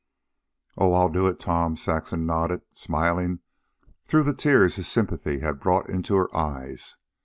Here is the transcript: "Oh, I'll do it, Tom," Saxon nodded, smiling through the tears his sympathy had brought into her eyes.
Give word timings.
"Oh, 0.79 0.93
I'll 0.93 1.09
do 1.09 1.27
it, 1.27 1.39
Tom," 1.39 1.77
Saxon 1.77 2.25
nodded, 2.25 2.63
smiling 2.71 3.41
through 4.03 4.23
the 4.23 4.33
tears 4.33 4.77
his 4.77 4.87
sympathy 4.87 5.41
had 5.41 5.59
brought 5.59 5.89
into 5.91 6.15
her 6.15 6.35
eyes. 6.35 6.95